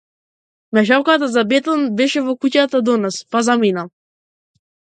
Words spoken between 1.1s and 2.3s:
за бетон беше